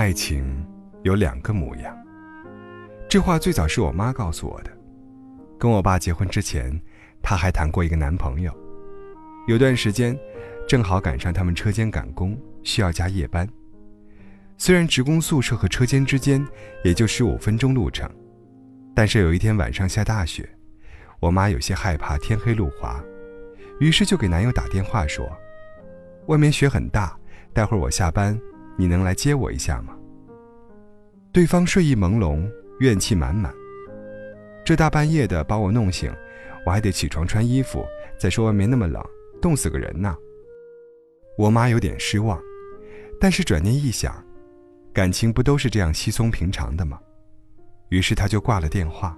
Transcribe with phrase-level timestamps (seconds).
[0.00, 0.66] 爱情
[1.02, 1.94] 有两个模样。
[3.06, 4.70] 这话最早是我妈告诉我的。
[5.58, 6.72] 跟我爸结婚之前，
[7.20, 8.50] 她还谈过一个男朋友。
[9.46, 10.18] 有段时间，
[10.66, 13.46] 正好赶上他们车间赶工，需要加夜班。
[14.56, 16.42] 虽然职工宿舍和车间之间
[16.82, 18.10] 也就十五分钟路程，
[18.94, 20.48] 但是有一天晚上下大雪，
[21.20, 22.98] 我妈有些害怕天黑路滑，
[23.80, 25.30] 于是就给男友打电话说
[26.28, 27.14] ：“外面雪很大，
[27.52, 28.40] 待会儿我下班，
[28.76, 29.96] 你能来接我一下吗？”
[31.32, 33.54] 对方睡意朦胧，怨气满满。
[34.64, 36.12] 这大半夜的把我弄醒，
[36.66, 37.84] 我还得起床穿衣服。
[38.18, 39.02] 再说外面那么冷，
[39.40, 40.14] 冻死个人呢。
[41.38, 42.38] 我妈有点失望，
[43.20, 44.22] 但是转念一想。
[44.92, 46.98] 感情不都是这样稀松平常的吗？
[47.90, 49.16] 于是她就挂了电话。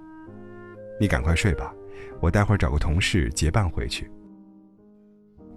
[0.99, 1.73] 你赶快睡吧，
[2.21, 4.09] 我待会儿找个同事结伴回去。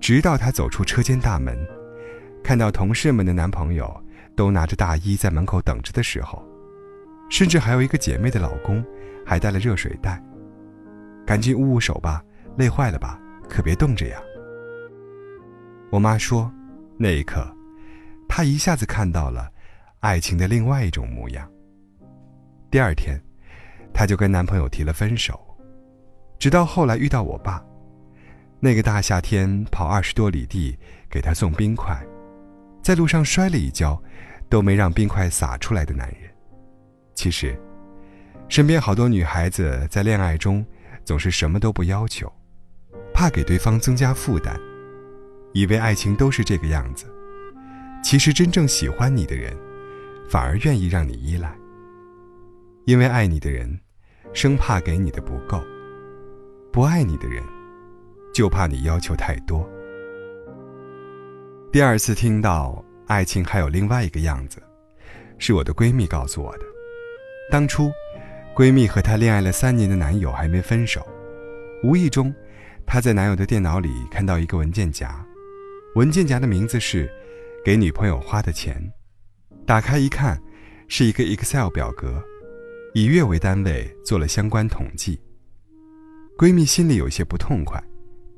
[0.00, 1.56] 直到他走出车间大门，
[2.46, 3.92] 看到同事们的男朋友
[4.36, 6.40] 都拿着大衣在门口等着的时候，
[7.28, 8.84] 甚至还有一个姐妹的老公
[9.26, 10.22] 还带了热水袋。
[11.26, 12.24] 赶紧捂捂手吧，
[12.56, 13.20] 累坏了吧？
[13.48, 14.20] 可别冻着呀。
[15.90, 16.48] 我妈说，
[16.96, 17.44] 那一刻，
[18.28, 19.50] 她一下子看到了。
[19.98, 21.50] 爱情的另外一种模样。
[22.70, 23.20] 第二天，
[23.92, 25.36] 她就跟男朋友提了分手。
[26.38, 27.60] 直到后来遇到我爸，
[28.60, 30.78] 那个大夏天跑二十多里地
[31.10, 32.00] 给他送冰块，
[32.86, 34.00] 在路上摔了一跤，
[34.48, 36.30] 都没让冰块洒出来的男人。
[37.16, 37.60] 其实，
[38.48, 40.64] 身边好多女孩子在恋爱中
[41.04, 42.32] 总是什么都不要求，
[43.12, 44.56] 怕给对方增加负担，
[45.52, 47.06] 以为爱情都是这个样子。
[48.04, 49.52] 其实，真正喜欢你的人。
[50.28, 51.52] 反而愿意让你依赖，
[52.84, 53.80] 因为爱你的人，
[54.32, 55.58] 生怕给你的不够；
[56.72, 57.42] 不爱你的人，
[58.32, 59.68] 就怕你要求太多。
[61.76, 64.62] 第二次听到爱情还有另外一个样子，
[65.36, 66.64] 是我的闺蜜告诉我的。
[67.50, 67.90] 当初，
[68.54, 71.06] 闺蜜和她恋爱了三年的男友还没分手，
[71.84, 72.34] 无意中，
[72.86, 75.22] 她在男友的电脑里看到一个文件夹，
[75.96, 77.12] 文件夹的名字是
[77.62, 78.82] “给女朋友花的钱”。
[79.66, 80.40] 打开一看，
[80.88, 82.24] 是一个 Excel 表格，
[82.94, 85.20] 以月为单位做了相关统计。
[86.38, 87.78] 闺蜜心里有些不痛快，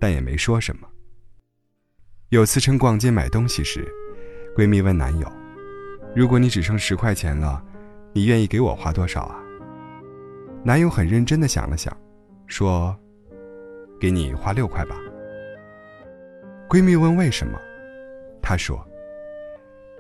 [0.01, 0.88] 但也没说什么。
[2.31, 3.91] 有次趁逛街买东西时，
[4.55, 5.27] 闺蜜问男友
[6.15, 7.65] ：“如果你只剩十块钱了，
[8.13, 9.41] 你愿意给我花多少啊？”
[10.63, 11.97] 男友很认真的想了想，
[12.47, 12.95] 说
[13.99, 14.95] ：“给你花六块吧。”
[16.69, 17.59] 闺蜜问为什么，
[18.43, 18.79] 她说。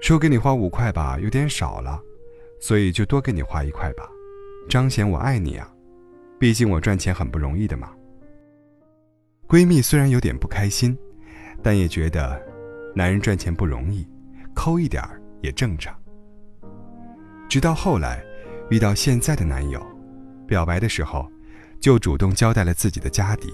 [0.02, 1.98] 说给你花五块吧，有点少了，
[2.60, 4.06] 所以就多给你花一块吧，
[4.68, 5.66] 彰显我爱你啊！
[6.38, 7.90] 毕竟我赚钱很不容易的嘛。
[9.48, 10.96] 闺蜜虽然有点不开心，
[11.62, 12.40] 但也觉得
[12.94, 14.06] 男人赚钱不容易，
[14.54, 15.94] 抠一点儿也正常。
[17.48, 18.22] 直到后来
[18.70, 19.84] 遇到现在的男友，
[20.46, 21.30] 表白的时候
[21.80, 23.52] 就主动交代了自己的家底，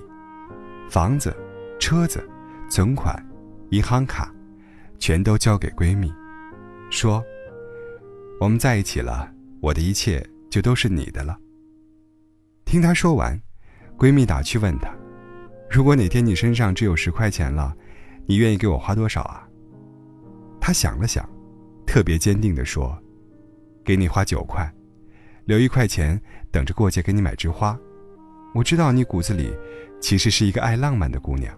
[0.91, 1.34] 房子、
[1.78, 2.28] 车子、
[2.70, 3.25] 存款、
[3.70, 4.32] 银行卡，
[4.98, 6.12] 全都交给闺蜜。
[6.91, 7.25] 说
[8.41, 11.38] ：“我们在一起了，我的一切就都是你的了。”
[12.64, 13.41] 听她说完，
[13.97, 14.91] 闺蜜打趣问她
[15.70, 17.76] ：“如果哪天你身上只有十块钱了，
[18.27, 19.49] 你愿意给我花多少啊？”
[20.61, 21.29] 她想了想，
[21.87, 22.97] 特别坚定地说
[23.85, 24.73] ：“给你花九块，
[25.45, 26.21] 留一块钱
[26.51, 27.79] 等着过节给你买枝花。
[28.55, 29.53] 我知道你骨子里
[30.01, 31.55] 其实是一个爱浪漫的姑娘。”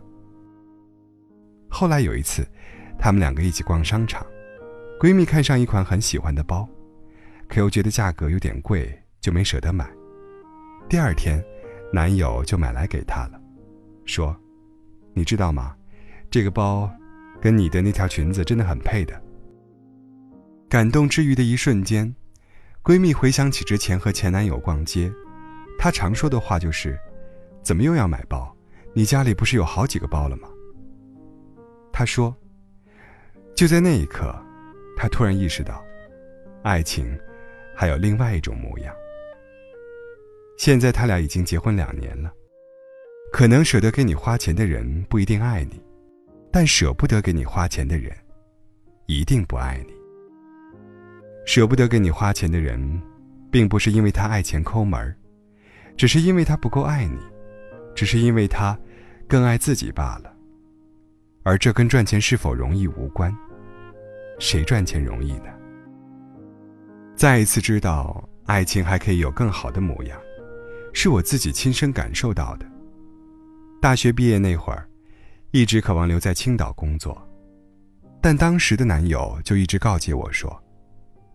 [1.69, 2.47] 后来有一次，
[2.99, 4.27] 他们两个一起逛商场。
[4.99, 6.67] 闺蜜看上一款很喜欢的包，
[7.49, 8.91] 可又觉得价格有点贵，
[9.21, 9.87] 就没舍得买。
[10.89, 11.45] 第二天，
[11.93, 13.39] 男友就买来给她了，
[14.07, 14.35] 说
[15.13, 15.77] ：“你知道吗？
[16.37, 16.87] 这个包
[17.41, 19.19] 跟你的那条裙子真的很配的。”
[20.69, 22.15] 感动之余的一瞬间，
[22.83, 25.11] 闺蜜回想起之前和前男友逛街，
[25.79, 26.95] 她常说的话就是
[27.65, 28.55] ：“怎么又要买包？
[28.93, 30.47] 你家里不是有好几个包了吗？”
[31.91, 32.37] 她说
[33.57, 34.39] ：“就在那一刻。”
[34.95, 35.83] 她突然意识到，
[36.63, 37.19] 爱情
[37.75, 38.95] 还有另外一种模样。
[40.59, 42.31] 现在他俩已经结婚两年了，
[43.33, 45.81] 可能舍得给你花钱的人不一定爱你，
[46.59, 48.11] 但舍不得给你花钱的人，
[49.05, 49.93] 一定不爱你。
[51.45, 52.99] 舍不得给你花钱的人，
[53.51, 55.15] 并不是因为他爱钱抠门，
[55.99, 57.19] 只是因为他不够爱你，
[57.95, 58.75] 只是因为他
[59.29, 60.35] 更爱自己罢了。
[61.43, 63.31] 而这跟赚钱是否容易无关。
[64.39, 65.53] 谁赚钱容易呢？
[67.15, 70.19] 再一次知道爱情还可以有更好的模样，
[70.95, 72.65] 是我自己亲身感受到的。
[73.79, 74.89] 大学毕业那会儿，
[75.57, 77.17] 一直渴望留在青岛工作，
[78.21, 80.55] 但当时的男友就一直告诫我说：“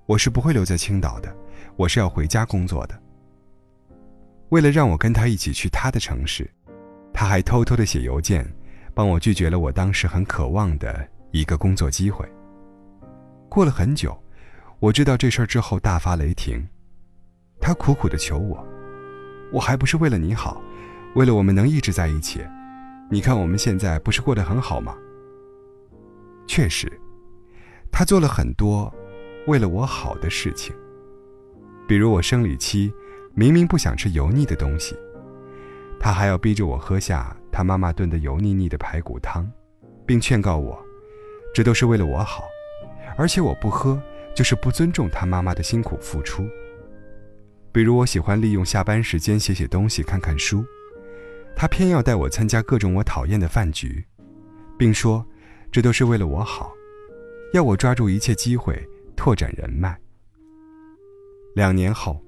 [0.05, 1.35] 我是不会留在青岛的，
[1.75, 3.01] 我是要回家工作的。
[4.49, 6.47] 为了让我跟他一起去他的城市，
[7.11, 8.47] 他还偷偷的写邮件，
[8.93, 12.23] 帮我拒绝了我当时很渴望的一个工作机会。
[13.49, 14.15] 过了很久，
[14.79, 16.63] 我知道这事儿之后大发雷霆，
[17.59, 18.63] 他苦苦的求我，
[19.51, 20.61] 我还不是为了你好，
[21.15, 22.39] 为了我们能一直在一起，
[23.13, 24.95] 你看我们现在不是过得很好吗？
[26.47, 26.89] 确实，
[27.91, 28.89] 他做了很多
[29.47, 30.73] 为了我好的事情，
[31.85, 32.91] 比如我生理期。
[33.33, 34.93] 明明不想吃油腻的东西，
[35.97, 39.49] 他还要逼着我喝下他妈妈炖的油腻腻的排骨汤，
[40.05, 40.77] 并劝告我，
[41.53, 42.43] 这都是为了我好，
[43.17, 44.01] 而且我不喝
[44.35, 46.45] 就是不尊重他妈妈的辛苦付出。
[47.71, 50.65] 比如我喜欢利用下班时间写写东西、看看书，
[51.55, 54.03] 他偏要带我参加各种我讨厌的饭局，
[54.77, 55.25] 并说
[55.71, 56.71] 这都是为了我好，
[57.53, 58.81] 要我抓住一切机会
[59.15, 59.97] 拓展人脉。
[61.55, 62.21] 两年后。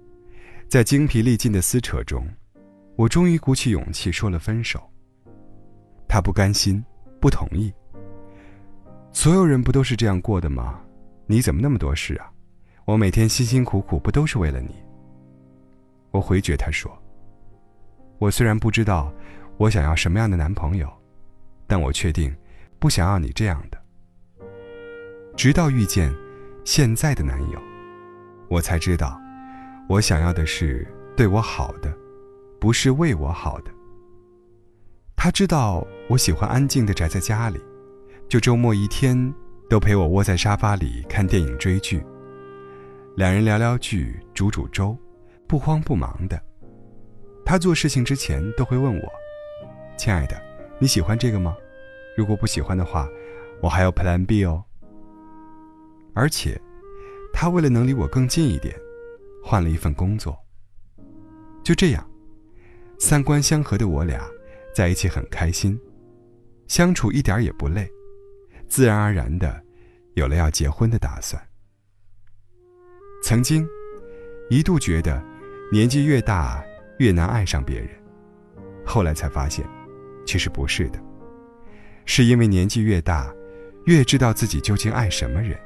[0.70, 2.28] 在精疲力尽的撕扯中，
[2.96, 4.82] 我终于鼓起勇气说了分手。
[6.08, 6.84] 他不甘心，
[7.22, 7.72] 不同意。
[9.12, 10.82] 所有人不都是这样过的吗？
[11.28, 12.32] 你怎么那么多事啊？
[12.86, 14.74] 我每天辛辛苦苦不都是为了你？
[16.10, 16.92] 我回绝他说
[18.20, 19.12] ：“我虽然不知道
[19.58, 20.92] 我想要什么样的男朋友，
[21.68, 22.34] 但我确定
[22.80, 23.78] 不想要你这样的。”
[25.36, 26.14] 直到遇见
[26.64, 27.62] 现在的男友，
[28.50, 29.20] 我才知道。
[29.90, 30.88] 我想要的是
[31.18, 31.94] 对我好的，
[32.60, 33.72] 不是为我好的。
[35.16, 37.60] 他知道我喜欢安静的宅在家里，
[38.30, 39.34] 就周末一天
[39.70, 42.02] 都陪我窝在沙发里看电影追剧。
[43.18, 44.98] 两人聊聊剧，煮煮粥，
[45.48, 46.42] 不慌不忙的。
[47.54, 49.14] 他做事情之前都会问我
[49.96, 50.36] ：“亲爱的，
[50.80, 51.56] 你喜欢这个吗？
[52.18, 53.08] 如果不喜欢的话，
[53.62, 54.64] 我还有 Plan B 哦。”
[56.16, 56.60] 而且，
[57.32, 58.76] 他为了能离我更近一点。
[59.44, 60.36] 换了一份工作。
[61.64, 62.04] 就这样，
[62.98, 64.28] 三观相合的我俩
[64.74, 65.80] 在一起很开心，
[66.68, 67.88] 相处一点也不累，
[68.68, 69.64] 自然而然的
[70.16, 71.40] 有了要结婚的打算。
[73.22, 73.64] 曾经
[74.50, 75.24] 一度觉得
[75.72, 76.66] 年纪越大
[77.04, 77.90] 越难爱上别人，
[78.86, 79.66] 后来才发现，
[80.26, 80.98] 其实不是的，
[82.06, 83.30] 是因为年纪越大，
[83.88, 85.60] 越知道自己究竟爱什么人，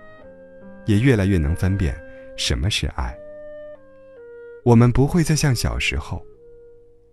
[0.87, 1.95] 也越来越能分辨
[2.35, 3.15] 什么是爱。
[4.63, 6.25] 我们不会再像小时候，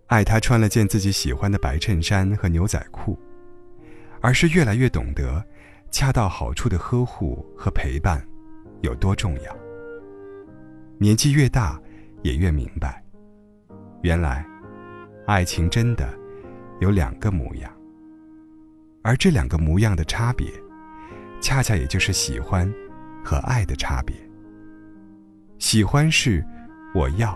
[0.07, 3.15] 爱他穿了件自己喜欢的白衬衫和牛仔裤，
[4.21, 5.45] 而是越来越懂得
[5.91, 8.27] 恰到好处的呵护和陪伴
[8.81, 9.55] 有多重要。
[10.97, 11.79] 年纪越大，
[12.23, 13.04] 也越明白，
[14.05, 14.45] 原来
[15.25, 16.07] 爱情真的
[16.79, 17.71] 有两个模样，
[19.01, 20.47] 而这两个模样的差别，
[21.41, 22.71] 恰恰也就是喜欢
[23.23, 24.15] 和爱的差别。
[25.57, 26.45] 喜欢是
[26.93, 27.35] 我要。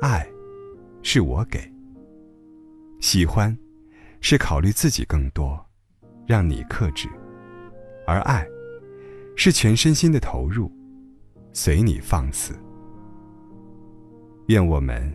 [0.00, 0.24] 爱，
[1.02, 1.58] 是我给；
[3.00, 3.52] 喜欢，
[4.20, 5.58] 是考虑自己更多，
[6.28, 7.08] 让你克制；
[8.06, 8.46] 而爱，
[9.34, 10.70] 是全身心的投入，
[11.52, 12.54] 随你放肆。
[14.46, 15.12] 愿我们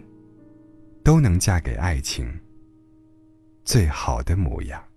[1.03, 2.39] 都能嫁给爱情
[3.63, 4.90] 最好的模样。